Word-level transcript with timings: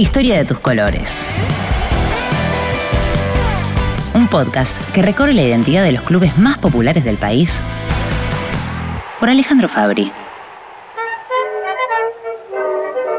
Historia 0.00 0.38
de 0.38 0.46
tus 0.46 0.58
colores. 0.60 1.26
Un 4.14 4.28
podcast 4.28 4.80
que 4.94 5.02
recorre 5.02 5.34
la 5.34 5.42
identidad 5.42 5.84
de 5.84 5.92
los 5.92 6.04
clubes 6.04 6.38
más 6.38 6.56
populares 6.56 7.04
del 7.04 7.18
país 7.18 7.60
por 9.20 9.28
Alejandro 9.28 9.68
Fabri. 9.68 10.10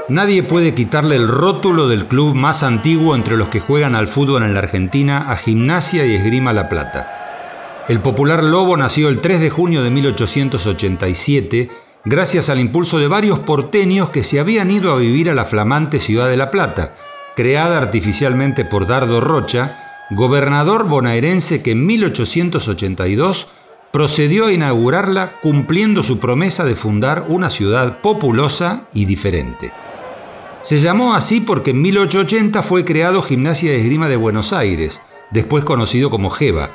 Nadie 0.09 0.41
puede 0.41 0.73
quitarle 0.73 1.17
el 1.17 1.27
rótulo 1.27 1.87
del 1.87 2.07
club 2.07 2.33
más 2.33 2.63
antiguo 2.63 3.13
entre 3.13 3.37
los 3.37 3.49
que 3.49 3.59
juegan 3.59 3.93
al 3.93 4.07
fútbol 4.07 4.41
en 4.41 4.55
la 4.55 4.61
Argentina 4.61 5.31
a 5.31 5.37
Gimnasia 5.37 6.07
y 6.07 6.15
Esgrima 6.15 6.51
La 6.51 6.67
Plata. 6.67 7.85
El 7.89 7.99
popular 7.99 8.43
Lobo 8.43 8.75
nació 8.75 9.07
el 9.09 9.19
3 9.19 9.39
de 9.39 9.51
junio 9.51 9.83
de 9.83 9.91
1887 9.91 11.69
gracias 12.05 12.49
al 12.49 12.59
impulso 12.59 12.97
de 12.99 13.07
varios 13.07 13.39
porteños 13.39 14.09
que 14.09 14.23
se 14.23 14.39
habían 14.39 14.71
ido 14.71 14.93
a 14.93 14.97
vivir 14.97 15.29
a 15.29 15.35
la 15.35 15.45
flamante 15.45 15.99
ciudad 15.99 16.27
de 16.27 16.37
La 16.37 16.51
Plata, 16.51 16.95
creada 17.35 17.77
artificialmente 17.77 18.65
por 18.65 18.87
Dardo 18.87 19.21
Rocha, 19.21 20.07
gobernador 20.09 20.87
bonaerense 20.87 21.61
que 21.61 21.71
en 21.71 21.85
1882 21.85 23.47
procedió 23.91 24.47
a 24.47 24.51
inaugurarla 24.53 25.39
cumpliendo 25.41 26.01
su 26.01 26.19
promesa 26.19 26.63
de 26.63 26.75
fundar 26.75 27.25
una 27.27 27.49
ciudad 27.49 28.01
populosa 28.01 28.83
y 28.93 29.05
diferente. 29.05 29.71
Se 30.61 30.79
llamó 30.79 31.13
así 31.13 31.41
porque 31.41 31.71
en 31.71 31.81
1880 31.81 32.61
fue 32.61 32.85
creado 32.85 33.21
Gimnasia 33.21 33.71
de 33.71 33.79
Esgrima 33.79 34.07
de 34.07 34.15
Buenos 34.15 34.53
Aires, 34.53 35.01
después 35.31 35.65
conocido 35.65 36.09
como 36.09 36.29
GEBA. 36.29 36.71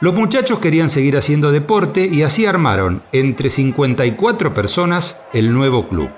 Los 0.00 0.14
muchachos 0.14 0.60
querían 0.60 0.88
seguir 0.88 1.16
haciendo 1.16 1.50
deporte 1.50 2.06
y 2.06 2.22
así 2.22 2.46
armaron, 2.46 3.02
entre 3.12 3.50
54 3.50 4.54
personas, 4.54 5.18
el 5.32 5.52
nuevo 5.52 5.88
club. 5.88 6.10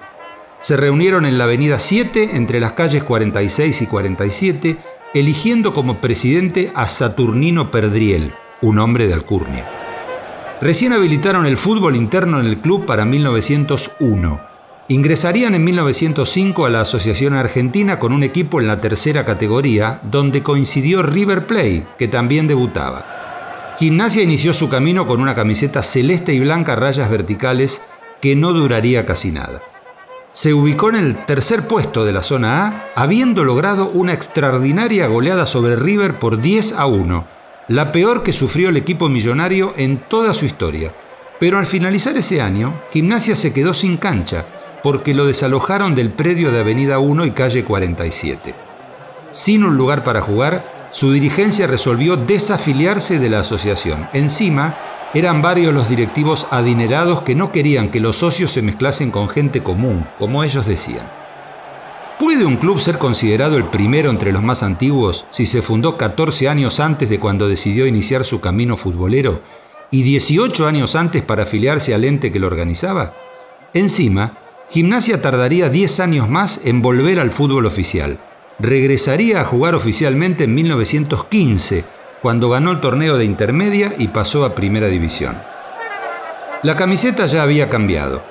Se 0.59 0.77
reunieron 0.77 1.25
en 1.25 1.39
la 1.39 1.45
avenida 1.45 1.79
7, 1.79 2.37
entre 2.37 2.61
las 2.61 2.73
calles 2.73 3.03
46 3.03 3.81
y 3.81 3.87
47, 3.87 4.77
eligiendo 5.15 5.73
como 5.73 6.03
presidente 6.03 6.71
a 6.75 6.89
Saturnino 6.89 7.71
Perdriel, 7.71 8.35
un 8.61 8.79
hombre 8.79 9.07
de 9.07 9.15
alcurnia. 9.15 9.67
Recién 10.61 10.93
habilitaron 10.93 11.47
el 11.47 11.57
fútbol 11.57 11.97
interno 11.97 12.39
en 12.39 12.47
el 12.47 12.59
club 12.59 12.85
para 12.85 13.07
1901 13.07 14.51
Ingresarían 14.91 15.55
en 15.55 15.63
1905 15.63 16.67
a 16.67 16.69
la 16.69 16.81
Asociación 16.81 17.35
Argentina 17.35 18.01
con 18.01 18.13
un 18.13 18.25
equipo 18.25 18.61
en 18.61 18.67
la 18.67 18.81
tercera 18.81 19.25
categoría, 19.25 20.01
donde 20.03 20.43
coincidió 20.43 21.05
River 21.05 21.47
Plate, 21.47 21.87
que 21.97 22.09
también 22.09 22.49
debutaba. 22.49 23.20
Gimnasia 23.81 24.23
inició 24.23 24.53
su 24.53 24.69
camino 24.69 25.07
con 25.07 25.23
una 25.23 25.35
camiseta 25.35 25.83
celeste 25.83 26.35
y 26.35 26.41
blanca 26.41 26.77
rayas 26.77 27.09
verticales 27.09 27.81
que 28.21 28.37
no 28.37 28.53
duraría 28.53 29.07
casi 29.07 29.33
nada. 29.33 29.63
Se 30.33 30.53
ubicó 30.53 30.91
en 30.91 30.97
el 30.97 31.25
tercer 31.25 31.67
puesto 31.67 32.05
de 32.05 32.13
la 32.13 32.21
zona 32.21 32.67
A, 32.67 32.85
habiendo 32.95 33.43
logrado 33.43 33.89
una 33.89 34.13
extraordinaria 34.13 35.07
goleada 35.07 35.47
sobre 35.47 35.77
River 35.77 36.19
por 36.19 36.43
10 36.43 36.75
a 36.75 36.85
1, 36.85 37.25
la 37.69 37.91
peor 37.91 38.23
que 38.23 38.35
sufrió 38.35 38.69
el 38.69 38.77
equipo 38.77 39.09
millonario 39.09 39.73
en 39.79 39.97
toda 39.97 40.35
su 40.35 40.45
historia. 40.45 40.93
Pero 41.39 41.57
al 41.57 41.65
finalizar 41.65 42.15
ese 42.19 42.43
año, 42.43 42.75
Gimnasia 42.93 43.35
se 43.35 43.55
quedó 43.55 43.73
sin 43.73 43.97
cancha, 43.97 44.45
porque 44.83 45.15
lo 45.15 45.25
desalojaron 45.25 45.95
del 45.95 46.11
predio 46.11 46.51
de 46.51 46.61
Avenida 46.61 46.99
1 46.99 47.25
y 47.25 47.31
calle 47.31 47.65
47. 47.65 48.55
Sin 49.31 49.65
un 49.65 49.79
lugar 49.79 50.05
para 50.05 50.21
jugar, 50.21 50.80
su 50.91 51.13
dirigencia 51.13 51.67
resolvió 51.67 52.17
desafiliarse 52.17 53.19
de 53.19 53.29
la 53.29 53.41
asociación. 53.41 54.09
Encima, 54.13 54.77
eran 55.15 55.43
varios 55.43 55.75
los 55.75 55.89
directivos 55.89 56.47
adinerados 56.51 57.23
que 57.23 57.35
no 57.35 57.53
querían 57.53 57.91
que 57.91 58.01
los 58.01 58.17
socios 58.17 58.53
se 58.53 58.63
mezclasen 58.63 59.11
con 59.11 59.29
gente 59.29 59.63
común, 59.63 60.07
como 60.19 60.45
ellos 60.45 60.67
decían. 60.67 61.11
¿Puede 62.19 62.45
un 62.45 62.59
club 62.59 62.79
ser 62.81 62.99
considerado 62.99 63.57
el 63.57 63.65
primero 63.65 64.11
entre 64.11 64.31
los 64.31 64.43
más 64.43 64.63
antiguos 64.63 65.27
si 65.31 65.47
se 65.47 65.63
fundó 65.63 65.97
14 65.97 66.49
años 66.49 66.79
antes 66.79 67.09
de 67.09 67.19
cuando 67.19 67.49
decidió 67.49 67.87
iniciar 67.87 68.25
su 68.25 68.41
camino 68.41 68.77
futbolero 68.77 69.41
y 69.91 70.03
18 70.03 70.67
años 70.67 70.95
antes 70.97 71.23
para 71.23 71.45
afiliarse 71.45 71.95
al 71.95 72.05
ente 72.05 72.31
que 72.31 72.39
lo 72.39 72.47
organizaba? 72.47 73.15
Encima, 73.75 74.37
Gimnasia 74.69 75.23
tardaría 75.23 75.71
10 75.71 76.01
años 76.01 76.29
más 76.29 76.61
en 76.65 76.83
volver 76.83 77.19
al 77.19 77.33
fútbol 77.33 77.67
oficial. 77.67 78.19
Regresaría 78.61 79.41
a 79.41 79.45
jugar 79.45 79.75
oficialmente 79.75 80.45
en 80.45 80.55
1915, 80.55 81.85
cuando 82.21 82.51
ganó 82.51 82.73
el 82.73 82.81
torneo 82.81 83.17
de 83.17 83.25
intermedia 83.25 83.95
y 83.97 84.09
pasó 84.09 84.45
a 84.45 84.55
primera 84.55 84.89
división. 84.89 85.39
La 86.63 86.77
camiseta 86.77 87.25
ya 87.25 87.43
había 87.43 87.71
cambiado. 87.71 88.23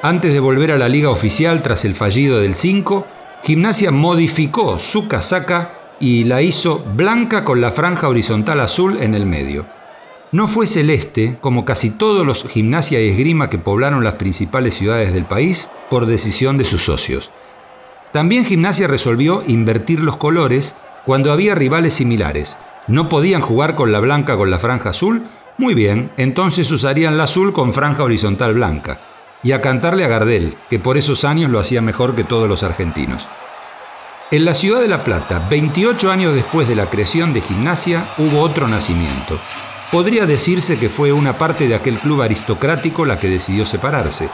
Antes 0.00 0.32
de 0.32 0.40
volver 0.40 0.72
a 0.72 0.78
la 0.78 0.88
liga 0.88 1.10
oficial 1.10 1.62
tras 1.62 1.84
el 1.84 1.94
fallido 1.94 2.38
del 2.40 2.54
5, 2.54 3.06
Gimnasia 3.42 3.90
modificó 3.90 4.78
su 4.78 5.06
casaca 5.06 5.72
y 6.00 6.24
la 6.24 6.40
hizo 6.40 6.82
blanca 6.96 7.44
con 7.44 7.60
la 7.60 7.70
franja 7.70 8.08
horizontal 8.08 8.60
azul 8.60 8.96
en 9.02 9.14
el 9.14 9.26
medio. 9.26 9.66
No 10.32 10.48
fue 10.48 10.66
celeste, 10.66 11.36
como 11.42 11.66
casi 11.66 11.90
todos 11.90 12.26
los 12.26 12.44
gimnasia 12.48 13.02
y 13.02 13.10
esgrima 13.10 13.50
que 13.50 13.58
poblaron 13.58 14.02
las 14.02 14.14
principales 14.14 14.74
ciudades 14.74 15.12
del 15.12 15.26
país, 15.26 15.68
por 15.90 16.06
decisión 16.06 16.56
de 16.56 16.64
sus 16.64 16.82
socios. 16.82 17.30
También 18.14 18.44
Gimnasia 18.44 18.86
resolvió 18.86 19.42
invertir 19.44 20.00
los 20.00 20.16
colores 20.16 20.76
cuando 21.04 21.32
había 21.32 21.56
rivales 21.56 21.94
similares. 21.94 22.56
No 22.86 23.08
podían 23.08 23.40
jugar 23.40 23.74
con 23.74 23.90
la 23.90 23.98
blanca 23.98 24.36
con 24.36 24.52
la 24.52 24.60
franja 24.60 24.90
azul. 24.90 25.24
Muy 25.58 25.74
bien, 25.74 26.12
entonces 26.16 26.70
usarían 26.70 27.18
la 27.18 27.24
azul 27.24 27.52
con 27.52 27.72
franja 27.72 28.04
horizontal 28.04 28.54
blanca. 28.54 29.00
Y 29.42 29.50
a 29.50 29.60
cantarle 29.60 30.04
a 30.04 30.08
Gardel, 30.08 30.56
que 30.70 30.78
por 30.78 30.96
esos 30.96 31.24
años 31.24 31.50
lo 31.50 31.58
hacía 31.58 31.82
mejor 31.82 32.14
que 32.14 32.22
todos 32.22 32.48
los 32.48 32.62
argentinos. 32.62 33.26
En 34.30 34.44
la 34.44 34.54
ciudad 34.54 34.80
de 34.80 34.86
La 34.86 35.02
Plata, 35.02 35.48
28 35.50 36.08
años 36.08 36.36
después 36.36 36.68
de 36.68 36.76
la 36.76 36.90
creación 36.90 37.32
de 37.32 37.40
Gimnasia, 37.40 38.14
hubo 38.18 38.42
otro 38.42 38.68
nacimiento. 38.68 39.40
Podría 39.90 40.24
decirse 40.24 40.78
que 40.78 40.88
fue 40.88 41.10
una 41.10 41.36
parte 41.36 41.66
de 41.66 41.74
aquel 41.74 41.98
club 41.98 42.22
aristocrático 42.22 43.04
la 43.04 43.18
que 43.18 43.28
decidió 43.28 43.66
separarse. 43.66 44.30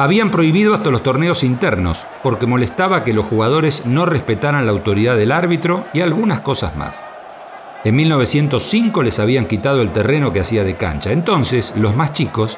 Habían 0.00 0.30
prohibido 0.30 0.72
hasta 0.72 0.90
los 0.90 1.02
torneos 1.02 1.44
internos, 1.44 2.06
porque 2.22 2.46
molestaba 2.46 3.04
que 3.04 3.12
los 3.12 3.26
jugadores 3.26 3.84
no 3.84 4.06
respetaran 4.06 4.64
la 4.64 4.72
autoridad 4.72 5.14
del 5.14 5.30
árbitro 5.30 5.84
y 5.92 6.00
algunas 6.00 6.40
cosas 6.40 6.74
más. 6.74 7.04
En 7.84 7.96
1905 7.96 9.02
les 9.02 9.18
habían 9.18 9.44
quitado 9.44 9.82
el 9.82 9.92
terreno 9.92 10.32
que 10.32 10.40
hacía 10.40 10.64
de 10.64 10.78
cancha. 10.78 11.12
Entonces, 11.12 11.74
los 11.76 11.94
más 11.94 12.14
chicos, 12.14 12.56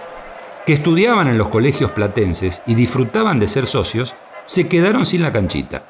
que 0.66 0.72
estudiaban 0.72 1.26
en 1.26 1.36
los 1.36 1.48
colegios 1.48 1.90
platenses 1.90 2.62
y 2.64 2.76
disfrutaban 2.76 3.40
de 3.40 3.48
ser 3.48 3.66
socios, 3.66 4.14
se 4.44 4.68
quedaron 4.68 5.04
sin 5.04 5.22
la 5.22 5.32
canchita. 5.32 5.82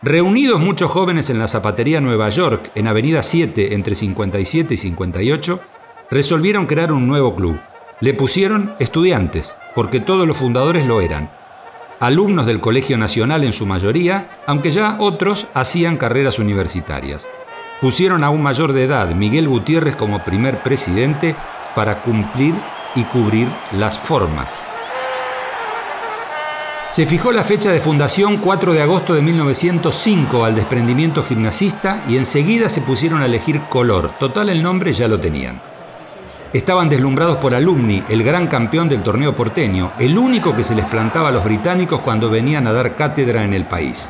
Reunidos 0.00 0.60
muchos 0.60 0.90
jóvenes 0.90 1.28
en 1.28 1.38
la 1.38 1.46
zapatería 1.46 2.00
Nueva 2.00 2.30
York, 2.30 2.70
en 2.74 2.88
Avenida 2.88 3.22
7, 3.22 3.74
entre 3.74 3.94
57 3.94 4.72
y 4.72 4.76
58, 4.78 5.60
resolvieron 6.10 6.64
crear 6.64 6.90
un 6.90 7.06
nuevo 7.06 7.34
club. 7.36 7.60
Le 8.00 8.14
pusieron 8.14 8.74
estudiantes, 8.78 9.54
porque 9.74 10.00
todos 10.00 10.26
los 10.26 10.36
fundadores 10.36 10.86
lo 10.86 11.00
eran. 11.00 11.30
Alumnos 12.00 12.46
del 12.46 12.60
Colegio 12.60 12.98
Nacional 12.98 13.44
en 13.44 13.52
su 13.52 13.66
mayoría, 13.66 14.38
aunque 14.46 14.70
ya 14.70 14.96
otros 14.98 15.46
hacían 15.54 15.96
carreras 15.96 16.38
universitarias. 16.38 17.28
Pusieron 17.80 18.24
a 18.24 18.30
un 18.30 18.42
mayor 18.42 18.72
de 18.72 18.84
edad, 18.84 19.14
Miguel 19.14 19.48
Gutiérrez, 19.48 19.96
como 19.96 20.24
primer 20.24 20.58
presidente 20.58 21.34
para 21.74 22.02
cumplir 22.02 22.54
y 22.94 23.02
cubrir 23.04 23.48
las 23.72 23.98
formas. 23.98 24.54
Se 26.90 27.06
fijó 27.06 27.32
la 27.32 27.42
fecha 27.42 27.72
de 27.72 27.80
fundación 27.80 28.36
4 28.36 28.72
de 28.72 28.82
agosto 28.82 29.14
de 29.14 29.22
1905 29.22 30.44
al 30.44 30.54
desprendimiento 30.54 31.24
gimnasista 31.24 32.04
y 32.08 32.16
enseguida 32.16 32.68
se 32.68 32.82
pusieron 32.82 33.20
a 33.20 33.26
elegir 33.26 33.62
color. 33.62 34.12
Total 34.20 34.48
el 34.48 34.62
nombre 34.62 34.92
ya 34.92 35.08
lo 35.08 35.18
tenían. 35.18 35.60
Estaban 36.54 36.88
deslumbrados 36.88 37.38
por 37.38 37.52
Alumni, 37.52 38.04
el 38.08 38.22
gran 38.22 38.46
campeón 38.46 38.88
del 38.88 39.02
torneo 39.02 39.34
porteño, 39.34 39.90
el 39.98 40.16
único 40.16 40.54
que 40.54 40.62
se 40.62 40.76
les 40.76 40.84
plantaba 40.84 41.30
a 41.30 41.32
los 41.32 41.42
británicos 41.42 42.00
cuando 42.00 42.30
venían 42.30 42.68
a 42.68 42.72
dar 42.72 42.94
cátedra 42.94 43.42
en 43.42 43.54
el 43.54 43.64
país. 43.64 44.08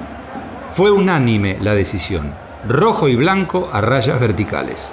Fue 0.74 0.90
unánime 0.90 1.56
la 1.62 1.74
decisión, 1.74 2.34
rojo 2.68 3.08
y 3.08 3.16
blanco 3.16 3.70
a 3.72 3.80
rayas 3.80 4.20
verticales. 4.20 4.92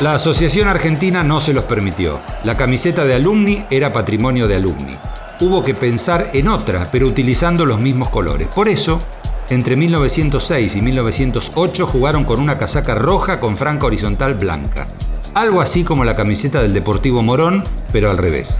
La 0.00 0.14
Asociación 0.14 0.66
Argentina 0.66 1.22
no 1.22 1.40
se 1.40 1.52
los 1.52 1.64
permitió. 1.64 2.20
La 2.42 2.56
camiseta 2.56 3.04
de 3.04 3.14
Alumni 3.14 3.66
era 3.68 3.92
patrimonio 3.92 4.48
de 4.48 4.56
Alumni. 4.56 4.94
Hubo 5.40 5.62
que 5.62 5.74
pensar 5.74 6.30
en 6.32 6.48
otra, 6.48 6.88
pero 6.90 7.06
utilizando 7.06 7.66
los 7.66 7.82
mismos 7.82 8.08
colores. 8.08 8.48
Por 8.48 8.70
eso, 8.70 8.98
entre 9.50 9.76
1906 9.76 10.74
y 10.74 10.80
1908 10.80 11.86
jugaron 11.86 12.24
con 12.24 12.40
una 12.40 12.56
casaca 12.56 12.94
roja 12.94 13.40
con 13.40 13.58
franca 13.58 13.84
horizontal 13.84 14.36
blanca 14.36 14.86
algo 15.40 15.60
así 15.60 15.84
como 15.84 16.04
la 16.04 16.16
camiseta 16.16 16.60
del 16.60 16.74
Deportivo 16.74 17.22
Morón, 17.22 17.62
pero 17.92 18.10
al 18.10 18.18
revés. 18.18 18.58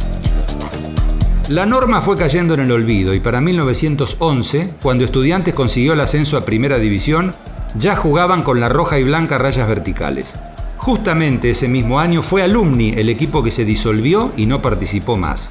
La 1.48 1.66
norma 1.66 2.00
fue 2.00 2.16
cayendo 2.16 2.54
en 2.54 2.60
el 2.60 2.70
olvido 2.70 3.14
y 3.14 3.20
para 3.20 3.40
1911, 3.40 4.74
cuando 4.80 5.04
Estudiantes 5.04 5.54
consiguió 5.54 5.94
el 5.94 6.00
ascenso 6.00 6.36
a 6.36 6.44
Primera 6.44 6.78
División, 6.78 7.34
ya 7.76 7.96
jugaban 7.96 8.42
con 8.42 8.60
la 8.60 8.68
roja 8.68 8.98
y 8.98 9.02
blanca 9.02 9.38
rayas 9.38 9.66
verticales. 9.66 10.36
Justamente 10.76 11.50
ese 11.50 11.66
mismo 11.66 11.98
año 11.98 12.22
fue 12.22 12.42
Alumni 12.42 12.94
el 12.96 13.08
equipo 13.08 13.42
que 13.42 13.50
se 13.50 13.64
disolvió 13.64 14.32
y 14.36 14.46
no 14.46 14.62
participó 14.62 15.16
más. 15.16 15.50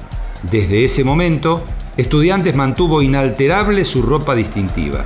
Desde 0.50 0.84
ese 0.84 1.04
momento, 1.04 1.62
Estudiantes 1.98 2.54
mantuvo 2.54 3.02
inalterable 3.02 3.84
su 3.84 4.02
ropa 4.02 4.34
distintiva. 4.34 5.04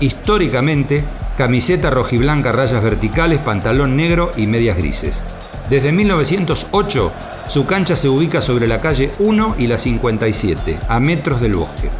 Históricamente, 0.00 1.04
camiseta 1.38 1.90
rojiblanca, 1.90 2.52
rayas 2.52 2.82
verticales, 2.82 3.40
pantalón 3.40 3.96
negro 3.96 4.32
y 4.36 4.46
medias 4.46 4.76
grises. 4.76 5.22
Desde 5.70 5.92
1908, 5.92 7.12
su 7.48 7.66
cancha 7.66 7.96
se 7.96 8.08
ubica 8.08 8.40
sobre 8.40 8.66
la 8.66 8.80
calle 8.80 9.12
1 9.18 9.56
y 9.58 9.66
la 9.66 9.78
57, 9.78 10.78
a 10.88 11.00
metros 11.00 11.40
del 11.40 11.54
bosque. 11.54 11.90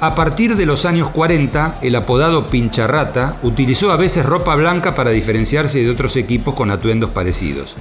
A 0.00 0.14
partir 0.14 0.56
de 0.56 0.66
los 0.66 0.86
años 0.86 1.10
40, 1.10 1.76
el 1.82 1.94
apodado 1.94 2.46
Pincharrata 2.46 3.36
utilizó 3.42 3.92
a 3.92 3.96
veces 3.96 4.24
ropa 4.24 4.56
blanca 4.56 4.94
para 4.94 5.10
diferenciarse 5.10 5.82
de 5.82 5.90
otros 5.90 6.16
equipos 6.16 6.54
con 6.54 6.70
atuendos 6.70 7.10
parecidos. 7.10 7.76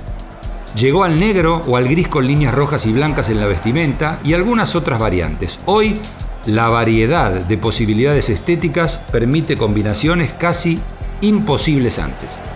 Llegó 0.75 1.04
al 1.04 1.19
negro 1.19 1.63
o 1.66 1.77
al 1.77 1.88
gris 1.88 2.07
con 2.07 2.27
líneas 2.27 2.54
rojas 2.54 2.86
y 2.86 2.92
blancas 2.92 3.30
en 3.30 3.39
la 3.39 3.48
vestimenta 3.48 4.19
y 4.24 4.33
algunas 4.33 4.75
otras 4.75 5.00
variantes. 5.00 5.60
Hoy, 5.66 5.98
la 6.45 6.69
variedad 6.69 7.31
de 7.31 7.57
posibilidades 7.57 8.30
estéticas 8.30 9.01
permite 9.12 9.57
combinaciones 9.57 10.33
casi 10.33 10.80
imposibles 11.21 12.00
antes. 12.00 12.49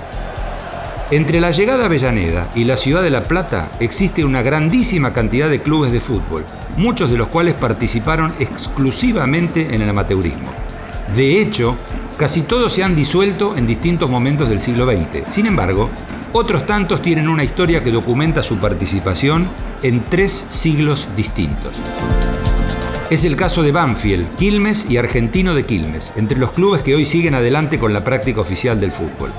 Entre 1.13 1.39
la 1.39 1.51
llegada 1.51 1.83
a 1.83 1.85
Avellaneda 1.85 2.49
y 2.55 2.63
la 2.63 2.75
ciudad 2.75 3.03
de 3.03 3.11
La 3.11 3.23
Plata 3.23 3.69
existe 3.79 4.25
una 4.25 4.41
grandísima 4.41 5.13
cantidad 5.13 5.47
de 5.47 5.61
clubes 5.61 5.91
de 5.91 5.99
fútbol, 5.99 6.43
muchos 6.75 7.11
de 7.11 7.17
los 7.17 7.27
cuales 7.27 7.53
participaron 7.53 8.33
exclusivamente 8.39 9.75
en 9.75 9.83
el 9.83 9.89
amateurismo. 9.89 10.51
De 11.15 11.39
hecho, 11.39 11.77
casi 12.17 12.41
todos 12.41 12.73
se 12.73 12.81
han 12.81 12.95
disuelto 12.95 13.55
en 13.55 13.67
distintos 13.67 14.09
momentos 14.09 14.49
del 14.49 14.59
siglo 14.59 14.87
XX. 14.87 15.31
Sin 15.31 15.45
embargo, 15.45 15.91
otros 16.31 16.65
tantos 16.65 17.03
tienen 17.03 17.29
una 17.29 17.43
historia 17.43 17.83
que 17.83 17.91
documenta 17.91 18.41
su 18.41 18.57
participación 18.57 19.47
en 19.83 20.03
tres 20.03 20.47
siglos 20.49 21.07
distintos. 21.15 21.73
Es 23.11 23.23
el 23.23 23.35
caso 23.35 23.61
de 23.61 23.71
Banfield, 23.71 24.35
Quilmes 24.37 24.89
y 24.89 24.97
Argentino 24.97 25.53
de 25.53 25.63
Quilmes, 25.63 26.11
entre 26.15 26.39
los 26.39 26.53
clubes 26.53 26.81
que 26.81 26.95
hoy 26.95 27.05
siguen 27.05 27.35
adelante 27.35 27.77
con 27.77 27.93
la 27.93 28.03
práctica 28.03 28.41
oficial 28.41 28.79
del 28.79 28.91
fútbol. 28.91 29.31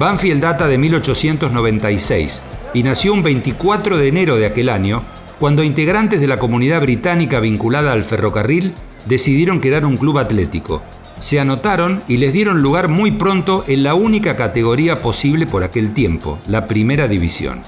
Banfield 0.00 0.40
data 0.40 0.66
de 0.66 0.78
1896 0.78 2.40
y 2.72 2.82
nació 2.84 3.12
un 3.12 3.22
24 3.22 3.98
de 3.98 4.08
enero 4.08 4.36
de 4.36 4.46
aquel 4.46 4.70
año, 4.70 5.02
cuando 5.38 5.62
integrantes 5.62 6.22
de 6.22 6.26
la 6.26 6.38
comunidad 6.38 6.80
británica 6.80 7.38
vinculada 7.38 7.92
al 7.92 8.04
ferrocarril 8.04 8.72
decidieron 9.04 9.60
crear 9.60 9.84
un 9.84 9.98
club 9.98 10.16
atlético, 10.16 10.82
se 11.18 11.38
anotaron 11.38 12.02
y 12.08 12.16
les 12.16 12.32
dieron 12.32 12.62
lugar 12.62 12.88
muy 12.88 13.10
pronto 13.10 13.62
en 13.68 13.82
la 13.82 13.92
única 13.92 14.36
categoría 14.36 15.00
posible 15.00 15.46
por 15.46 15.64
aquel 15.64 15.92
tiempo, 15.92 16.38
la 16.48 16.66
primera 16.66 17.06
división. 17.06 17.60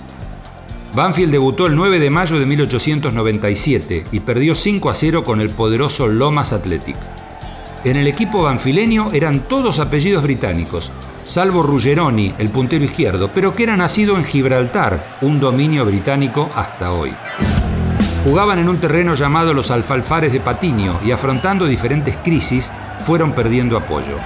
Banfield 0.94 1.32
debutó 1.32 1.67
el 1.67 1.76
9 1.76 1.99
de 1.99 2.08
mayo 2.08 2.38
de 2.38 2.46
1897 2.46 4.05
y 4.11 4.20
perdió 4.20 4.55
5 4.55 4.88
a 4.88 4.94
0 4.94 5.25
con 5.26 5.43
el 5.43 5.50
poderoso 5.50 6.06
Lomas 6.06 6.55
Athletic. 6.55 6.96
En 7.84 7.99
el 7.99 8.06
equipo 8.06 8.44
banfileño 8.44 9.11
eran 9.12 9.40
todos 9.49 9.81
apellidos 9.81 10.23
británicos, 10.23 10.93
salvo 11.25 11.63
Ruggeroni, 11.63 12.35
el 12.39 12.51
puntero 12.51 12.85
izquierdo, 12.85 13.31
pero 13.35 13.55
que 13.55 13.65
era 13.65 13.77
nacido 13.77 14.17
en 14.17 14.25
Gibraltar, 14.25 15.19
un 15.21 15.41
dominio 15.41 15.85
británico 15.85 16.51
hasta 16.55 16.93
hoy. 16.93 17.13
Jugaban 18.25 18.59
en 18.61 18.69
un 18.69 18.79
terreno 18.79 19.15
llamado 19.15 19.53
los 19.53 19.71
Alfalfares 19.71 20.33
de 20.33 20.41
Patiño 20.41 20.99
y 21.05 21.11
afrontando 21.11 21.67
diferentes 21.67 22.17
crisis, 22.17 22.71
fueron 23.05 23.33
perdiendo 23.33 23.77
apoyo. 23.77 24.17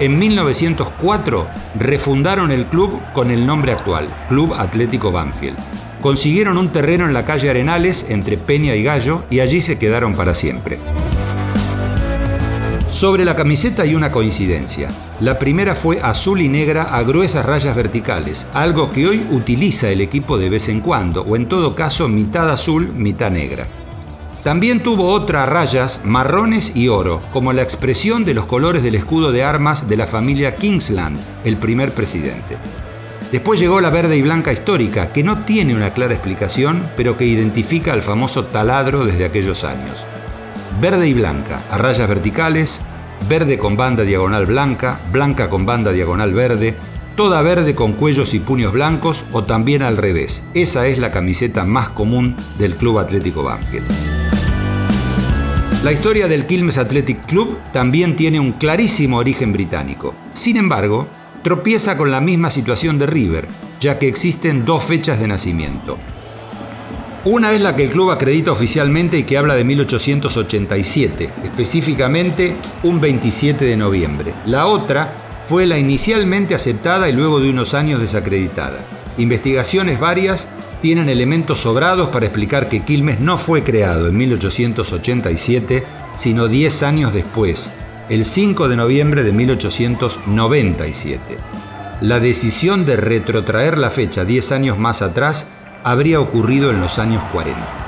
En 0.00 0.18
1904 0.18 1.46
refundaron 1.78 2.50
el 2.50 2.66
club 2.66 3.00
con 3.12 3.30
el 3.30 3.46
nombre 3.46 3.72
actual, 3.72 4.08
Club 4.28 4.54
Atlético 4.54 5.12
Banfield. 5.12 5.58
Consiguieron 6.00 6.58
un 6.58 6.70
terreno 6.70 7.06
en 7.06 7.14
la 7.14 7.24
calle 7.24 7.50
Arenales 7.50 8.06
entre 8.08 8.36
Peña 8.36 8.74
y 8.74 8.82
Gallo 8.82 9.24
y 9.30 9.40
allí 9.40 9.60
se 9.60 9.78
quedaron 9.78 10.16
para 10.16 10.34
siempre. 10.34 10.78
Sobre 12.94 13.24
la 13.24 13.34
camiseta 13.34 13.82
hay 13.82 13.96
una 13.96 14.12
coincidencia. 14.12 14.88
La 15.18 15.36
primera 15.36 15.74
fue 15.74 15.98
azul 16.00 16.40
y 16.40 16.48
negra 16.48 16.84
a 16.84 17.02
gruesas 17.02 17.44
rayas 17.44 17.74
verticales, 17.74 18.46
algo 18.54 18.92
que 18.92 19.08
hoy 19.08 19.26
utiliza 19.32 19.90
el 19.90 20.00
equipo 20.00 20.38
de 20.38 20.48
vez 20.48 20.68
en 20.68 20.80
cuando, 20.80 21.22
o 21.22 21.34
en 21.34 21.48
todo 21.48 21.74
caso 21.74 22.06
mitad 22.06 22.48
azul, 22.48 22.92
mitad 22.94 23.32
negra. 23.32 23.66
También 24.44 24.80
tuvo 24.80 25.08
otras 25.08 25.48
rayas 25.48 26.02
marrones 26.04 26.76
y 26.76 26.86
oro, 26.86 27.20
como 27.32 27.52
la 27.52 27.62
expresión 27.62 28.24
de 28.24 28.34
los 28.34 28.46
colores 28.46 28.84
del 28.84 28.94
escudo 28.94 29.32
de 29.32 29.42
armas 29.42 29.88
de 29.88 29.96
la 29.96 30.06
familia 30.06 30.54
Kingsland, 30.54 31.18
el 31.44 31.56
primer 31.56 31.94
presidente. 31.94 32.58
Después 33.32 33.58
llegó 33.58 33.80
la 33.80 33.90
verde 33.90 34.16
y 34.16 34.22
blanca 34.22 34.52
histórica, 34.52 35.12
que 35.12 35.24
no 35.24 35.44
tiene 35.44 35.74
una 35.74 35.94
clara 35.94 36.14
explicación, 36.14 36.84
pero 36.96 37.18
que 37.18 37.24
identifica 37.26 37.92
al 37.92 38.02
famoso 38.02 38.44
taladro 38.44 39.04
desde 39.04 39.24
aquellos 39.24 39.64
años. 39.64 40.06
Verde 40.80 41.08
y 41.08 41.14
blanca, 41.14 41.62
a 41.70 41.78
rayas 41.78 42.08
verticales, 42.08 42.80
verde 43.28 43.58
con 43.58 43.76
banda 43.76 44.02
diagonal 44.02 44.46
blanca, 44.46 45.00
blanca 45.12 45.48
con 45.48 45.64
banda 45.64 45.92
diagonal 45.92 46.34
verde, 46.34 46.74
toda 47.16 47.42
verde 47.42 47.74
con 47.74 47.92
cuellos 47.92 48.34
y 48.34 48.40
puños 48.40 48.72
blancos 48.72 49.24
o 49.32 49.44
también 49.44 49.82
al 49.82 49.96
revés. 49.96 50.42
Esa 50.52 50.86
es 50.88 50.98
la 50.98 51.10
camiseta 51.10 51.64
más 51.64 51.90
común 51.90 52.36
del 52.58 52.74
Club 52.74 52.98
Atlético 52.98 53.44
Banfield. 53.44 53.86
La 55.84 55.92
historia 55.92 56.26
del 56.28 56.46
Quilmes 56.46 56.78
Athletic 56.78 57.26
Club 57.26 57.58
también 57.72 58.16
tiene 58.16 58.40
un 58.40 58.52
clarísimo 58.52 59.18
origen 59.18 59.52
británico. 59.52 60.14
Sin 60.32 60.56
embargo, 60.56 61.06
tropieza 61.42 61.96
con 61.96 62.10
la 62.10 62.20
misma 62.20 62.50
situación 62.50 62.98
de 62.98 63.06
River, 63.06 63.46
ya 63.80 63.98
que 63.98 64.08
existen 64.08 64.64
dos 64.64 64.82
fechas 64.82 65.20
de 65.20 65.28
nacimiento. 65.28 65.98
Una 67.26 67.52
es 67.52 67.62
la 67.62 67.74
que 67.74 67.84
el 67.84 67.90
club 67.90 68.10
acredita 68.10 68.52
oficialmente 68.52 69.16
y 69.16 69.22
que 69.22 69.38
habla 69.38 69.54
de 69.54 69.64
1887, 69.64 71.30
específicamente 71.42 72.54
un 72.82 73.00
27 73.00 73.64
de 73.64 73.78
noviembre. 73.78 74.34
La 74.44 74.66
otra 74.66 75.10
fue 75.46 75.64
la 75.64 75.78
inicialmente 75.78 76.54
aceptada 76.54 77.08
y 77.08 77.14
luego 77.14 77.40
de 77.40 77.48
unos 77.48 77.72
años 77.72 77.98
desacreditada. 77.98 78.80
Investigaciones 79.16 79.98
varias 79.98 80.48
tienen 80.82 81.08
elementos 81.08 81.60
sobrados 81.60 82.10
para 82.10 82.26
explicar 82.26 82.68
que 82.68 82.82
Quilmes 82.82 83.20
no 83.20 83.38
fue 83.38 83.64
creado 83.64 84.08
en 84.08 84.18
1887, 84.18 85.82
sino 86.14 86.46
10 86.46 86.82
años 86.82 87.14
después, 87.14 87.72
el 88.10 88.26
5 88.26 88.68
de 88.68 88.76
noviembre 88.76 89.22
de 89.22 89.32
1897. 89.32 91.38
La 92.02 92.20
decisión 92.20 92.84
de 92.84 92.96
retrotraer 92.96 93.78
la 93.78 93.88
fecha 93.88 94.26
10 94.26 94.52
años 94.52 94.78
más 94.78 95.00
atrás 95.00 95.46
habría 95.84 96.18
ocurrido 96.18 96.70
en 96.70 96.80
los 96.80 96.98
años 96.98 97.22
40. 97.32 97.84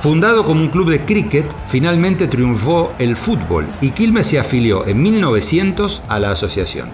Fundado 0.00 0.46
como 0.46 0.62
un 0.62 0.68
club 0.70 0.88
de 0.88 1.04
cricket, 1.04 1.44
finalmente 1.66 2.26
triunfó 2.26 2.94
el 2.98 3.16
fútbol 3.16 3.66
y 3.82 3.90
Quilmes 3.90 4.28
se 4.28 4.38
afilió 4.38 4.86
en 4.86 5.02
1900 5.02 6.02
a 6.08 6.18
la 6.18 6.30
asociación. 6.30 6.88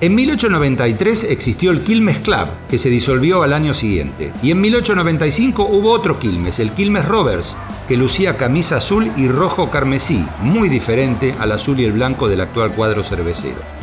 En 0.00 0.16
1893 0.16 1.24
existió 1.30 1.70
el 1.70 1.82
Quilmes 1.82 2.18
Club, 2.18 2.48
que 2.68 2.76
se 2.76 2.90
disolvió 2.90 3.44
al 3.44 3.52
año 3.52 3.72
siguiente, 3.72 4.32
y 4.42 4.50
en 4.50 4.60
1895 4.60 5.64
hubo 5.70 5.92
otro 5.92 6.18
Quilmes, 6.18 6.58
el 6.58 6.72
Quilmes 6.72 7.06
Rovers, 7.06 7.56
que 7.86 7.96
lucía 7.96 8.36
camisa 8.36 8.78
azul 8.78 9.12
y 9.16 9.28
rojo 9.28 9.70
carmesí, 9.70 10.26
muy 10.40 10.68
diferente 10.68 11.36
al 11.38 11.52
azul 11.52 11.78
y 11.78 11.84
el 11.84 11.92
blanco 11.92 12.28
del 12.28 12.40
actual 12.40 12.72
cuadro 12.72 13.04
cervecero. 13.04 13.73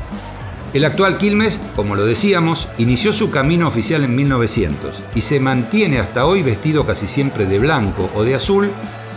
El 0.74 0.86
actual 0.86 1.18
Quilmes, 1.18 1.62
como 1.76 1.98
lo 1.98 2.06
decíamos, 2.06 2.70
inició 2.78 3.12
su 3.12 3.30
camino 3.30 3.68
oficial 3.68 4.06
en 4.06 4.16
1900 4.16 5.04
y 5.14 5.20
se 5.20 5.42
mantiene 5.42 6.00
hasta 6.00 6.26
hoy 6.26 6.44
vestido 6.44 6.86
casi 6.86 7.08
siempre 7.08 7.46
de 7.46 7.60
blanco 7.60 8.10
o 8.16 8.24
de 8.24 8.36
azul, 8.36 8.72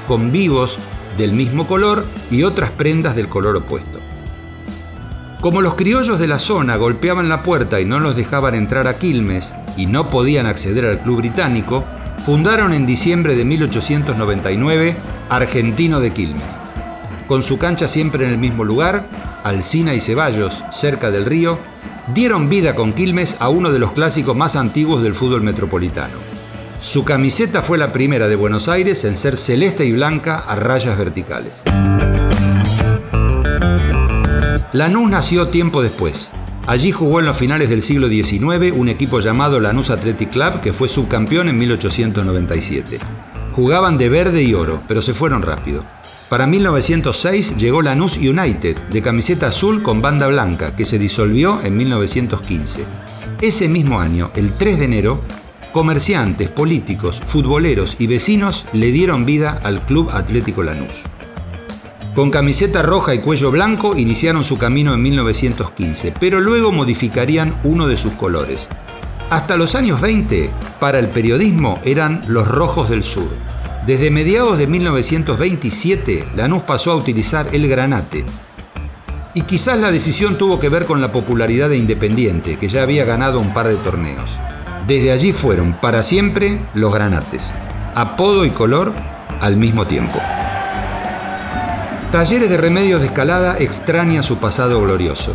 con 0.09 0.33
vivos 0.33 0.81
del 1.17 1.33
mismo 1.33 1.69
color 1.69 2.07
y 2.29 2.43
otras 2.43 2.73
prendas 2.73 3.15
del 3.15 3.29
color 3.29 3.55
opuesto. 3.55 4.01
Como 5.41 5.63
los 5.63 5.75
criollos 5.75 6.19
de 6.19 6.27
la 6.27 6.41
zona 6.41 6.75
golpeaban 6.75 7.29
la 7.29 7.45
puerta 7.45 7.81
y 7.81 7.85
no 7.85 8.01
los 8.01 8.17
dejaban 8.17 8.57
entrar 8.57 8.89
a 8.89 8.99
Quilmes 8.99 9.55
y 9.77 9.87
no 9.87 10.11
podían 10.11 10.47
acceder 10.47 10.85
al 10.87 11.03
club 11.03 11.19
británico, 11.19 11.85
fundaron 12.27 12.73
en 12.73 12.85
diciembre 12.85 13.37
de 13.37 13.45
1899 13.45 14.97
Argentino 15.29 16.01
de 16.01 16.13
Quilmes. 16.13 16.64
Con 17.27 17.43
su 17.43 17.59
cancha 17.59 17.89
siempre 17.89 18.27
en 18.27 18.33
el 18.33 18.39
mismo 18.39 18.65
lugar, 18.65 19.09
Alcina 19.45 19.95
y 19.95 20.01
Ceballos, 20.01 20.63
cerca 20.71 21.11
del 21.11 21.25
río, 21.25 21.59
dieron 22.13 22.51
vida 22.51 22.75
con 22.75 22.93
Quilmes 22.93 23.37
a 23.41 23.49
uno 23.49 23.73
de 23.73 23.79
los 23.79 23.93
clásicos 23.93 24.37
más 24.37 24.57
antiguos 24.57 25.03
del 25.03 25.15
fútbol 25.15 25.41
metropolitano. 25.41 26.15
Su 26.81 27.03
camiseta 27.05 27.63
fue 27.63 27.79
la 27.79 27.95
primera 27.95 28.29
de 28.29 28.37
Buenos 28.37 28.69
Aires 28.69 29.05
en 29.05 29.17
ser 29.17 29.39
celeste 29.39 29.87
y 29.87 29.93
blanca 29.93 30.37
a 30.37 30.55
rayas 30.55 30.99
verticales. 30.99 31.63
Lanús 34.73 35.09
nació 35.09 35.49
tiempo 35.49 35.83
después. 35.83 36.31
Allí 36.67 36.93
jugó 36.93 37.21
en 37.21 37.27
los 37.27 37.39
finales 37.39 37.71
del 37.71 37.81
siglo 37.81 38.09
XIX 38.09 38.73
un 38.75 38.89
equipo 38.89 39.21
llamado 39.21 39.61
Lanús 39.61 39.89
Athletic 39.89 40.31
Club 40.31 40.61
que 40.61 40.75
fue 40.75 40.89
subcampeón 40.89 41.49
en 41.49 41.57
1897. 41.57 42.99
Jugaban 43.53 43.97
de 43.97 44.09
verde 44.09 44.43
y 44.43 44.53
oro, 44.53 44.83
pero 44.87 45.01
se 45.01 45.15
fueron 45.15 45.41
rápido. 45.41 45.87
Para 46.35 46.49
1906 46.49 47.59
llegó 47.59 47.81
Lanús 47.81 48.17
United, 48.17 48.77
de 48.91 49.03
camiseta 49.03 49.47
azul 49.47 49.85
con 49.85 50.03
banda 50.03 50.27
blanca, 50.27 50.75
que 50.75 50.85
se 50.85 50.99
disolvió 50.99 51.61
en 51.63 51.77
1915. 51.77 52.85
Ese 53.41 53.69
mismo 53.69 54.01
año, 54.01 54.33
el 54.35 54.51
3 54.53 54.81
de 54.81 54.85
enero, 54.85 55.21
comerciantes, 55.73 56.49
políticos, 56.49 57.23
futboleros 57.25 57.95
y 58.01 58.09
vecinos 58.09 58.67
le 58.73 58.91
dieron 58.91 59.25
vida 59.25 59.61
al 59.63 59.87
Club 59.87 60.11
Atlético 60.11 60.65
Lanús. 60.65 61.05
Con 62.17 62.33
camiseta 62.33 62.83
roja 62.83 63.15
y 63.15 63.21
cuello 63.21 63.53
blanco 63.53 63.97
iniciaron 63.97 64.43
su 64.43 64.59
camino 64.59 64.93
en 64.93 65.03
1915, 65.03 66.15
pero 66.19 66.41
luego 66.41 66.73
modificarían 66.73 67.61
uno 67.63 67.87
de 67.87 67.97
sus 67.97 68.13
colores. 68.15 68.69
Hasta 69.31 69.57
los 69.57 69.77
años 69.77 70.01
20, 70.01 70.51
para 70.81 70.99
el 70.99 71.07
periodismo 71.07 71.79
eran 71.85 72.23
los 72.27 72.49
rojos 72.49 72.91
del 72.91 73.05
sur. 73.05 73.31
Desde 73.87 74.11
mediados 74.11 74.57
de 74.57 74.67
1927, 74.67 76.31
Lanús 76.35 76.63
pasó 76.63 76.93
a 76.93 76.97
utilizar 76.97 77.55
el 77.55 77.69
granate. 77.69 78.25
Y 79.35 79.43
quizás 79.43 79.79
la 79.79 79.93
decisión 79.93 80.39
tuvo 80.39 80.59
que 80.59 80.71
ver 80.71 80.87
con 80.87 81.03
la 81.03 81.13
popularidad 81.13 81.69
de 81.69 81.77
Independiente, 81.77 82.57
que 82.57 82.69
ya 82.69 82.83
había 82.83 83.05
ganado 83.05 83.41
un 83.41 83.53
par 83.53 83.69
de 83.69 83.75
torneos. 83.75 84.41
Desde 84.87 85.13
allí 85.13 85.35
fueron 85.35 85.77
para 85.77 86.03
siempre 86.03 86.63
los 86.73 86.95
granates, 86.95 87.53
apodo 87.95 88.47
y 88.47 88.51
color 88.51 88.95
al 89.43 89.59
mismo 89.59 89.87
tiempo. 89.87 90.19
Talleres 92.11 92.49
de 92.49 92.57
Remedios 92.57 93.03
de 93.03 93.09
Escalada 93.09 93.59
extraña 93.59 94.23
su 94.23 94.39
pasado 94.39 94.81
glorioso. 94.81 95.35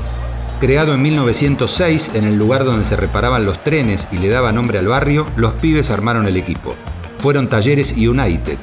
Creado 0.60 0.96
en 0.96 1.04
1906 1.04 2.12
en 2.16 2.24
el 2.26 2.36
lugar 2.36 2.64
donde 2.64 2.84
se 2.84 2.96
reparaban 2.96 3.46
los 3.46 3.64
trenes 3.64 4.08
y 4.12 4.18
le 4.18 4.30
daba 4.30 4.52
nombre 4.52 4.80
al 4.80 4.88
barrio, 4.88 5.28
los 5.36 5.54
pibes 5.54 5.92
armaron 5.92 6.26
el 6.26 6.36
equipo. 6.36 6.74
Fueron 7.20 7.50
Talleres 7.50 7.94
United. 7.94 8.58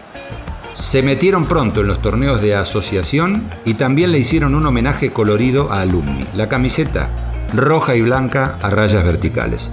Se 0.73 1.03
metieron 1.03 1.45
pronto 1.45 1.81
en 1.81 1.87
los 1.87 2.03
torneos 2.03 2.43
de 2.43 2.55
asociación 2.55 3.49
y 3.65 3.75
también 3.75 4.13
le 4.13 4.19
hicieron 4.19 4.55
un 4.55 4.67
homenaje 4.67 5.13
colorido 5.13 5.73
a 5.73 5.81
Alumni, 5.81 6.25
la 6.35 6.49
camiseta 6.49 7.11
roja 7.55 7.95
y 7.95 8.03
blanca 8.03 8.59
a 8.61 8.71
rayas 8.71 9.05
verticales. 9.05 9.71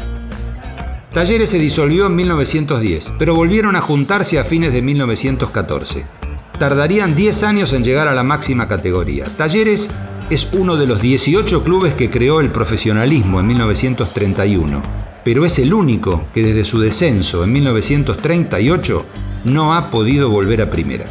Talleres 1.10 1.50
se 1.50 1.60
disolvió 1.60 2.08
en 2.08 2.16
1910, 2.16 3.14
pero 3.18 3.36
volvieron 3.36 3.76
a 3.76 3.82
juntarse 3.82 4.40
a 4.40 4.44
fines 4.44 4.74
de 4.74 4.82
1914 4.82 6.06
tardarían 6.64 7.16
10 7.16 7.44
años 7.44 7.74
en 7.74 7.84
llegar 7.84 8.08
a 8.08 8.14
la 8.14 8.24
máxima 8.24 8.68
categoría. 8.68 9.26
Talleres 9.38 9.90
es 10.30 10.50
uno 10.54 10.78
de 10.78 10.88
los 10.88 11.02
18 11.02 11.64
clubes 11.64 11.94
que 11.94 12.10
creó 12.10 12.40
el 12.40 12.52
profesionalismo 12.52 13.40
en 13.40 13.48
1931, 13.48 14.82
pero 15.24 15.46
es 15.46 15.60
el 15.60 15.74
único 15.74 16.26
que 16.34 16.44
desde 16.44 16.66
su 16.66 16.80
descenso 16.80 17.44
en 17.44 17.54
1938 17.54 19.06
no 19.46 19.74
ha 19.74 19.90
podido 19.90 20.30
volver 20.30 20.62
a 20.62 20.70
primera. 20.70 21.06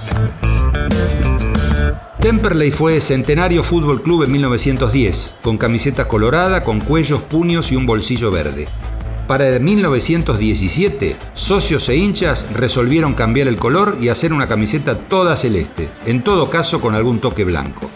Temperley 2.21 2.71
fue 2.71 3.01
Centenario 3.01 3.65
Fútbol 3.65 4.01
Club 4.01 4.23
en 4.23 4.33
1910, 4.33 5.37
con 5.43 5.59
camiseta 5.59 6.07
colorada, 6.07 6.63
con 6.63 6.81
cuellos, 6.81 7.23
puños 7.23 7.73
y 7.73 7.77
un 7.77 7.85
bolsillo 7.85 8.31
verde. 8.31 8.67
Para 9.27 9.49
el 9.49 9.61
1917, 9.61 11.17
socios 11.35 11.89
e 11.89 11.97
hinchas 11.97 12.49
resolvieron 12.55 13.15
cambiar 13.15 13.49
el 13.49 13.57
color 13.57 13.97
y 14.01 14.09
hacer 14.09 14.33
una 14.33 14.47
camiseta 14.47 14.97
toda 14.97 15.37
celeste, 15.37 15.89
en 16.07 16.23
todo 16.23 16.49
caso 16.49 16.81
con 16.81 16.95
algún 16.95 17.19
toque 17.19 17.45
blanco. 17.45 17.91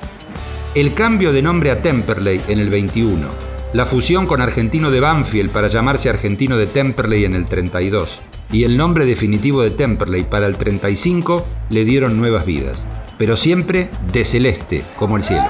El 0.75 0.95
cambio 0.95 1.33
de 1.33 1.43
nombre 1.43 1.71
a 1.71 1.81
Temperley 1.81 2.43
en 2.49 2.59
el 2.59 2.69
21, 2.69 3.29
la 3.77 3.85
fusión 3.85 4.27
con 4.27 4.41
Argentino 4.41 4.91
de 4.91 5.01
Banfield 5.01 5.51
para 5.51 5.69
llamarse 5.69 6.09
Argentino 6.09 6.57
de 6.57 6.67
Temperley 6.67 7.27
en 7.27 7.35
el 7.35 7.45
32 7.45 8.23
y 8.51 8.65
el 8.65 8.79
nombre 8.79 9.05
definitivo 9.05 9.61
de 9.61 9.71
Temperley 9.71 10.25
para 10.25 10.47
el 10.47 10.57
35 10.57 11.47
le 11.69 11.85
dieron 11.85 12.17
nuevas 12.17 12.47
vidas, 12.47 12.87
pero 13.19 13.37
siempre 13.37 13.91
de 14.15 14.25
celeste 14.25 14.83
como 14.97 15.19
el 15.19 15.23
cielo. 15.23 15.45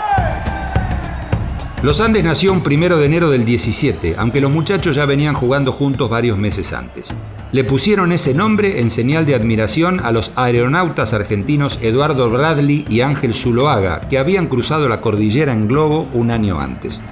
Los 1.84 2.00
Andes 2.00 2.24
nació 2.24 2.52
un 2.52 2.64
primero 2.64 2.96
de 2.96 3.06
enero 3.06 3.30
del 3.30 3.44
17, 3.44 4.16
aunque 4.18 4.40
los 4.40 4.50
muchachos 4.50 4.96
ya 4.96 5.06
venían 5.06 5.36
jugando 5.36 5.70
juntos 5.70 6.10
varios 6.10 6.36
meses 6.36 6.72
antes. 6.72 7.14
Le 7.52 7.62
pusieron 7.62 8.10
ese 8.10 8.34
nombre 8.34 8.80
en 8.80 8.90
señal 8.90 9.24
de 9.24 9.36
admiración 9.36 10.00
a 10.00 10.10
los 10.10 10.32
aeronautas 10.34 11.14
argentinos 11.14 11.78
Eduardo 11.80 12.28
Bradley 12.28 12.86
y 12.88 13.02
Ángel 13.02 13.34
Zuloaga, 13.34 14.00
que 14.08 14.18
habían 14.18 14.48
cruzado 14.48 14.88
la 14.88 15.00
cordillera 15.00 15.52
en 15.52 15.68
globo 15.68 16.08
un 16.12 16.32
año 16.32 16.58
antes. 16.58 17.04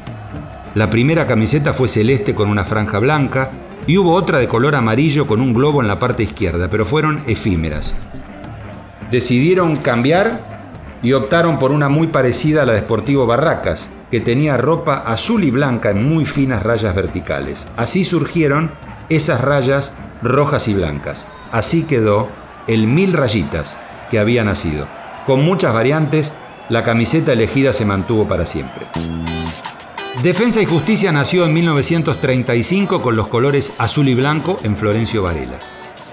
La 0.75 0.91
primera 0.91 1.29
camiseta 1.29 1.73
fue 1.73 1.87
celeste 1.87 2.35
con 2.35 2.49
una 2.49 2.65
franja 2.65 2.99
blanca 2.99 3.53
y 3.87 3.97
hubo 3.97 4.13
otra 4.13 4.41
de 4.41 4.49
color 4.49 4.75
amarillo 4.75 5.25
con 5.29 5.41
un 5.41 5.55
globo 5.55 5.81
en 5.81 5.87
la 5.87 6.01
parte 6.01 6.25
izquierda, 6.25 6.69
pero 6.69 6.85
fueron 6.85 7.23
efímeras. 7.29 7.95
Decidieron 9.09 9.77
cambiar 9.77 10.99
y 11.01 11.13
optaron 11.13 11.61
por 11.61 11.71
una 11.71 11.89
muy 11.89 12.09
parecida 12.09 12.63
a 12.63 12.67
la 12.67 12.73
de 12.73 12.81
Sportivo 12.81 13.25
Barracas, 13.25 13.89
que 14.11 14.21
tenía 14.21 14.57
ropa 14.57 14.97
azul 15.07 15.45
y 15.45 15.53
blanca 15.53 15.91
en 15.91 16.09
muy 16.09 16.25
finas 16.25 16.65
rayas 16.65 16.97
verticales. 16.97 17.69
Así 17.77 18.03
surgieron 18.03 18.73
esas 19.11 19.43
rayas 19.43 19.95
rojas 20.23 20.67
y 20.67 20.75
blancas. 20.75 21.29
Así 21.53 21.85
quedó 21.85 22.31
el 22.67 22.89
mil 22.89 23.13
rayitas 23.13 23.81
que 24.11 24.19
había 24.19 24.43
nacido. 24.43 24.89
Con 25.25 25.45
muchas 25.45 25.73
variantes, 25.73 26.35
la 26.69 26.83
camiseta 26.83 27.33
elegida 27.33 27.73
se 27.73 27.85
mantuvo 27.85 28.27
para 28.27 28.45
siempre. 28.45 28.89
Defensa 30.23 30.63
y 30.63 30.65
Justicia 30.65 31.13
nació 31.13 31.45
en 31.45 31.53
1935 31.53 33.03
con 33.03 33.17
los 33.17 33.27
colores 33.27 33.75
azul 33.79 34.09
y 34.09 34.15
blanco 34.15 34.57
en 34.63 34.77
Florencio 34.77 35.23
Varela. 35.25 35.59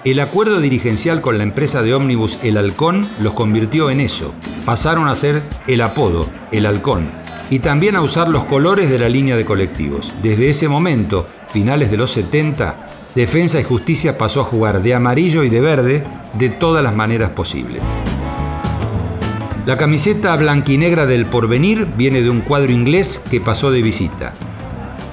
El 0.04 0.20
acuerdo 0.20 0.60
dirigencial 0.60 1.22
con 1.22 1.38
la 1.38 1.44
empresa 1.44 1.84
de 1.84 1.94
ómnibus 1.94 2.40
El 2.42 2.58
Halcón 2.58 3.08
los 3.20 3.34
convirtió 3.34 3.92
en 3.92 4.00
eso. 4.00 4.34
Pasaron 4.66 5.08
a 5.08 5.16
ser 5.16 5.44
el 5.68 5.82
apodo, 5.82 6.28
El 6.52 6.66
Halcón, 6.66 7.12
y 7.52 7.60
también 7.60 7.96
a 7.96 8.02
usar 8.02 8.28
los 8.28 8.46
colores 8.46 8.90
de 8.90 8.98
la 8.98 9.08
línea 9.08 9.38
de 9.38 9.46
colectivos. 9.46 10.12
Desde 10.24 10.50
ese 10.50 10.68
momento, 10.68 11.28
finales 11.50 11.92
de 11.92 11.98
los 11.98 12.12
70, 12.12 12.88
Defensa 13.14 13.60
y 13.60 13.64
Justicia 13.64 14.18
pasó 14.18 14.42
a 14.42 14.46
jugar 14.46 14.82
de 14.82 14.96
amarillo 14.96 15.44
y 15.44 15.50
de 15.50 15.62
verde 15.62 16.04
de 16.34 16.50
todas 16.50 16.84
las 16.84 16.96
maneras 16.96 17.32
posibles. 17.32 17.84
La 19.66 19.78
camiseta 19.78 20.36
blanquinegra 20.36 21.06
del 21.06 21.26
porvenir 21.26 21.86
viene 21.98 22.22
de 22.22 22.30
un 22.30 22.42
cuadro 22.42 22.72
inglés 22.72 23.24
que 23.30 23.42
pasó 23.42 23.72
de 23.72 23.82
visita. 23.82 24.34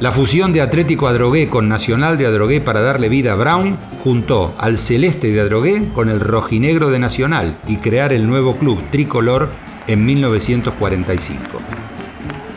La 0.00 0.12
fusión 0.12 0.52
de 0.52 0.60
Atlético 0.60 1.08
Adrogué 1.08 1.48
con 1.48 1.68
Nacional 1.68 2.18
de 2.18 2.26
Adrogué 2.26 2.60
para 2.60 2.80
darle 2.80 3.08
vida 3.08 3.32
a 3.32 3.36
Brown 3.36 3.78
juntó 4.04 4.54
al 4.58 4.78
celeste 4.78 5.32
de 5.32 5.40
Adrogué 5.40 5.88
con 5.92 6.08
el 6.08 6.20
rojinegro 6.20 6.90
de 6.90 6.98
Nacional 6.98 7.58
y 7.66 7.76
crear 7.76 8.12
el 8.12 8.26
nuevo 8.26 8.56
club 8.56 8.82
tricolor 8.90 9.50
en 9.86 10.04
1945 10.04 11.60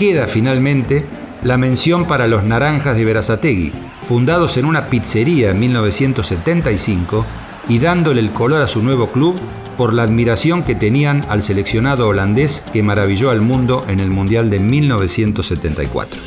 queda 0.02 0.26
finalmente 0.26 1.06
la 1.44 1.60
mención 1.60 2.08
para 2.08 2.26
los 2.26 2.44
Naranjas 2.44 2.98
de 2.98 3.06
Verazategui, 3.06 3.72
fundados 4.02 4.58
en 4.58 4.66
una 4.66 4.88
pizzería 4.88 5.52
en 5.52 5.60
1975 5.60 7.24
y 7.70 7.78
dándole 7.78 8.20
el 8.20 8.32
color 8.32 8.64
a 8.64 8.68
su 8.68 8.82
nuevo 8.82 9.12
club 9.12 9.40
por 9.78 9.94
la 9.94 10.04
admiración 10.04 10.64
que 10.64 10.76
tenían 10.76 11.26
al 11.30 11.42
seleccionado 11.42 12.08
holandés 12.08 12.64
que 12.74 12.84
maravilló 12.84 13.30
al 13.32 13.42
mundo 13.42 13.86
en 13.88 14.00
el 14.00 14.10
Mundial 14.10 14.50
de 14.50 14.60
1974. 14.60 16.22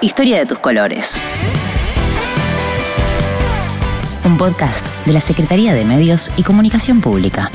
Historia 0.00 0.38
de 0.38 0.46
tus 0.46 0.58
colores. 0.58 1.20
Un 4.24 4.36
podcast 4.36 4.86
de 5.06 5.12
la 5.12 5.20
Secretaría 5.20 5.74
de 5.74 5.84
Medios 5.84 6.30
y 6.36 6.42
Comunicación 6.42 7.00
Pública. 7.00 7.50